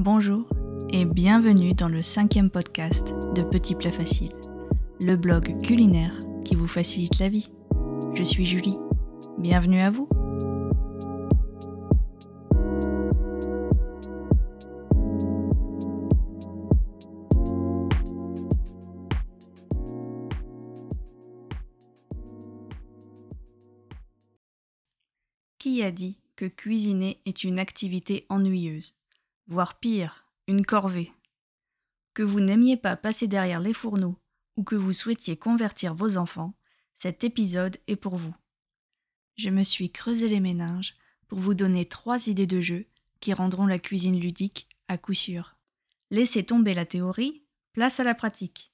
[0.00, 0.46] Bonjour
[0.90, 4.32] et bienvenue dans le cinquième podcast de Petits Plats Faciles,
[5.00, 7.50] le blog culinaire qui vous facilite la vie.
[8.14, 8.78] Je suis Julie,
[9.38, 10.08] bienvenue à vous.
[25.58, 28.94] Qui a dit que cuisiner est une activité ennuyeuse,
[29.48, 31.12] voire pire, une corvée
[32.14, 34.16] Que vous n'aimiez pas passer derrière les fourneaux
[34.56, 36.54] ou que vous souhaitiez convertir vos enfants,
[36.98, 38.34] cet épisode est pour vous.
[39.36, 40.96] Je me suis creusé les méninges
[41.28, 42.86] pour vous donner trois idées de jeux
[43.20, 45.56] qui rendront la cuisine ludique à coup sûr.
[46.10, 48.72] Laissez tomber la théorie, place à la pratique.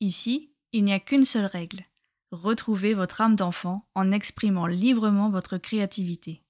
[0.00, 1.84] Ici, il n'y a qu'une seule règle
[2.32, 6.42] Retrouvez votre âme d'enfant en exprimant librement votre créativité.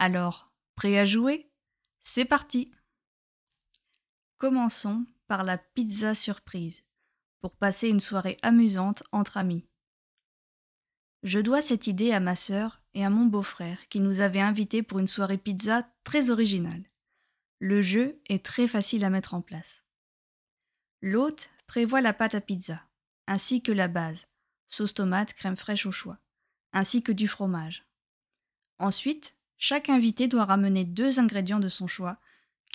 [0.00, 1.48] Alors, prêt à jouer?
[2.02, 2.72] C'est parti
[4.38, 6.82] Commençons par la pizza surprise,
[7.40, 9.64] pour passer une soirée amusante entre amis.
[11.22, 14.82] Je dois cette idée à ma sœur et à mon beau-frère qui nous avaient invités
[14.82, 16.84] pour une soirée pizza très originale.
[17.60, 19.84] Le jeu est très facile à mettre en place.
[21.00, 22.82] L'hôte prévoit la pâte à pizza,
[23.26, 24.26] ainsi que la base,
[24.68, 26.18] sauce tomate, crème fraîche au choix,
[26.72, 27.86] ainsi que du fromage.
[28.78, 32.18] Ensuite, chaque invité doit ramener deux ingrédients de son choix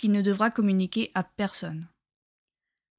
[0.00, 1.86] qu'il ne devra communiquer à personne.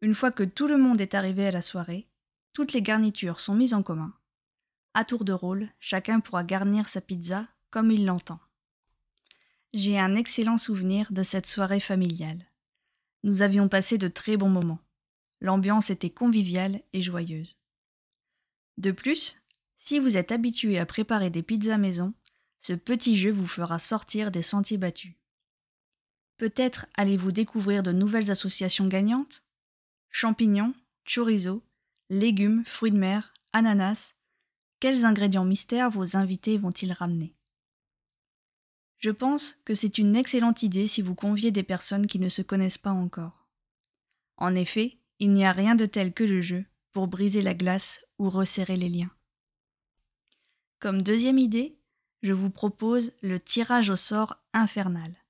[0.01, 2.07] Une fois que tout le monde est arrivé à la soirée,
[2.53, 4.13] toutes les garnitures sont mises en commun.
[4.93, 8.39] À tour de rôle, chacun pourra garnir sa pizza comme il l'entend.
[9.73, 12.45] J'ai un excellent souvenir de cette soirée familiale.
[13.23, 14.81] Nous avions passé de très bons moments.
[15.39, 17.57] L'ambiance était conviviale et joyeuse.
[18.77, 19.37] De plus,
[19.79, 22.13] si vous êtes habitué à préparer des pizzas maison,
[22.59, 25.15] ce petit jeu vous fera sortir des sentiers battus.
[26.41, 29.43] Peut-être allez-vous découvrir de nouvelles associations gagnantes?
[30.09, 30.73] Champignons,
[31.05, 31.61] chorizo,
[32.09, 34.15] légumes, fruits de mer, ananas.
[34.79, 37.35] Quels ingrédients mystères vos invités vont-ils ramener?
[38.97, 42.41] Je pense que c'est une excellente idée si vous conviez des personnes qui ne se
[42.41, 43.45] connaissent pas encore.
[44.35, 48.03] En effet, il n'y a rien de tel que le jeu pour briser la glace
[48.17, 49.11] ou resserrer les liens.
[50.79, 51.77] Comme deuxième idée,
[52.23, 55.20] je vous propose le tirage au sort infernal.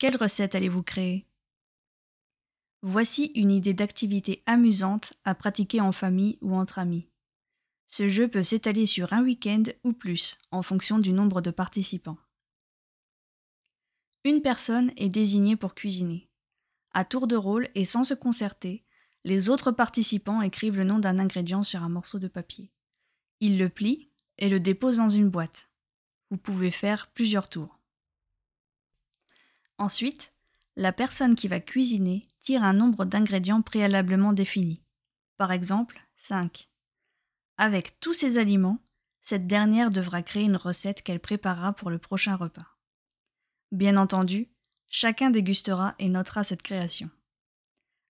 [0.00, 1.26] Quelle recette allez-vous créer?
[2.80, 7.10] Voici une idée d'activité amusante à pratiquer en famille ou entre amis.
[7.86, 12.16] Ce jeu peut s'étaler sur un week-end ou plus, en fonction du nombre de participants.
[14.24, 16.30] Une personne est désignée pour cuisiner.
[16.94, 18.82] À tour de rôle et sans se concerter,
[19.24, 22.72] les autres participants écrivent le nom d'un ingrédient sur un morceau de papier.
[23.40, 25.68] Ils le plient et le déposent dans une boîte.
[26.30, 27.79] Vous pouvez faire plusieurs tours.
[29.80, 30.34] Ensuite,
[30.76, 34.82] la personne qui va cuisiner tire un nombre d'ingrédients préalablement défini.
[35.38, 36.68] Par exemple, 5.
[37.56, 38.78] Avec tous ces aliments,
[39.22, 42.76] cette dernière devra créer une recette qu'elle préparera pour le prochain repas.
[43.72, 44.50] Bien entendu,
[44.90, 47.08] chacun dégustera et notera cette création.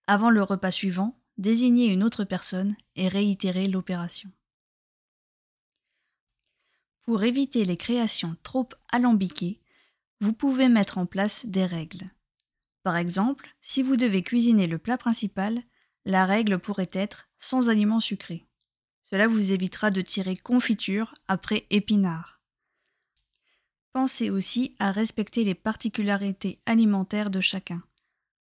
[0.09, 4.33] Avant le repas suivant, désignez une autre personne et réitérez l'opération.
[7.03, 9.60] Pour éviter les créations trop alambiquées,
[10.21, 12.11] vous pouvez mettre en place des règles.
[12.83, 15.63] Par exemple, si vous devez cuisiner le plat principal,
[16.05, 18.47] la règle pourrait être sans aliments sucrés.
[19.05, 22.41] Cela vous évitera de tirer confiture après épinards.
[23.93, 27.83] Pensez aussi à respecter les particularités alimentaires de chacun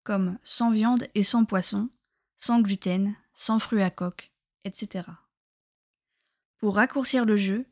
[0.09, 1.91] comme sans viande et sans poisson,
[2.39, 4.33] sans gluten, sans fruits à coque,
[4.65, 5.07] etc.
[6.57, 7.67] Pour raccourcir le jeu,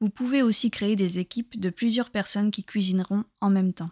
[0.00, 3.90] vous pouvez aussi créer des équipes de plusieurs personnes qui cuisineront en même temps.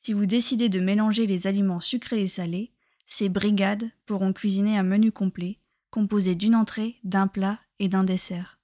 [0.00, 2.72] Si vous décidez de mélanger les aliments sucrés et salés,
[3.06, 5.58] ces brigades pourront cuisiner un menu complet,
[5.90, 8.58] composé d'une entrée, d'un plat et d'un dessert.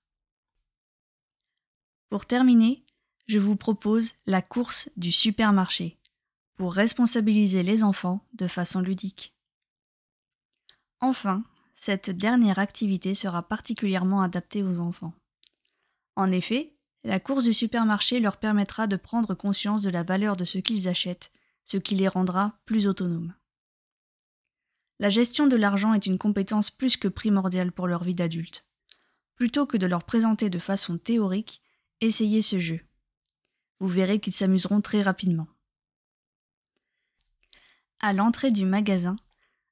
[2.11, 2.85] Pour terminer,
[3.27, 5.99] je vous propose la course du supermarché
[6.57, 9.35] pour responsabiliser les enfants de façon ludique.
[11.01, 11.43] Enfin,
[11.75, 15.15] cette dernière activité sera particulièrement adaptée aux enfants.
[16.17, 20.45] En effet, la course du supermarché leur permettra de prendre conscience de la valeur de
[20.45, 21.31] ce qu'ils achètent,
[21.65, 23.35] ce qui les rendra plus autonomes.
[25.01, 28.67] La gestion de l'argent est une compétence plus que primordiale pour leur vie d'adulte.
[29.35, 31.61] Plutôt que de leur présenter de façon théorique,
[32.01, 32.81] essayez ce jeu.
[33.81, 35.49] Vous verrez qu'ils s'amuseront très rapidement.
[37.99, 39.17] À l'entrée du magasin,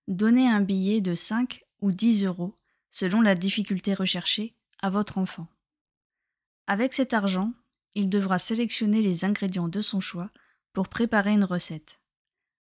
[0.08, 2.54] donnez un billet de 5 ou 10 euros,
[2.90, 5.46] selon la difficulté recherchée, à votre enfant.
[6.72, 7.52] Avec cet argent,
[7.94, 10.30] il devra sélectionner les ingrédients de son choix
[10.72, 12.00] pour préparer une recette.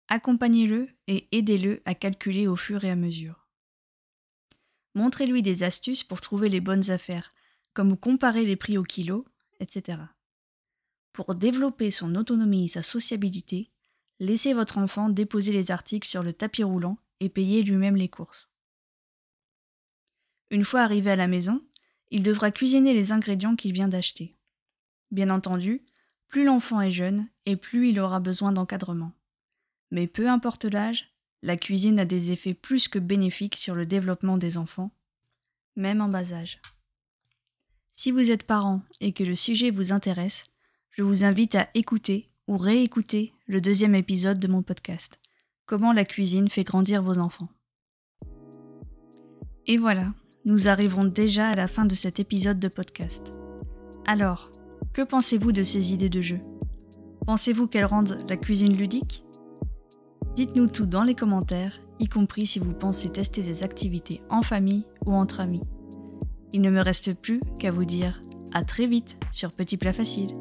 [0.10, 3.48] Accompagnez-le et aidez-le à calculer au fur et à mesure.
[4.94, 7.34] Montrez-lui des astuces pour trouver les bonnes affaires,
[7.74, 9.25] comme comparer les prix au kilo,
[9.60, 9.98] etc.
[11.12, 13.72] Pour développer son autonomie et sa sociabilité,
[14.19, 18.50] laissez votre enfant déposer les articles sur le tapis roulant et payer lui-même les courses.
[20.51, 21.63] Une fois arrivé à la maison,
[22.12, 24.36] il devra cuisiner les ingrédients qu'il vient d'acheter.
[25.12, 25.84] Bien entendu,
[26.28, 29.12] plus l'enfant est jeune et plus il aura besoin d'encadrement.
[29.92, 31.12] Mais peu importe l'âge,
[31.42, 34.92] la cuisine a des effets plus que bénéfiques sur le développement des enfants,
[35.75, 36.60] même en bas âge.
[37.94, 40.44] Si vous êtes parent et que le sujet vous intéresse,
[40.92, 45.19] je vous invite à écouter ou réécouter le deuxième épisode de mon podcast,
[45.66, 47.50] Comment la cuisine fait grandir vos enfants.
[49.66, 50.13] Et voilà,
[50.46, 53.32] nous arrivons déjà à la fin de cet épisode de podcast.
[54.06, 54.52] Alors,
[54.94, 56.40] que pensez-vous de ces idées de jeu?
[57.26, 59.24] Pensez-vous qu'elles rendent la cuisine ludique?
[60.36, 64.86] Dites-nous tout dans les commentaires, y compris si vous pensez tester ces activités en famille
[65.06, 65.64] ou entre amis.
[66.54, 68.22] Il ne me reste plus qu'à vous dire
[68.54, 70.38] à très vite sur Petit Plat Facile.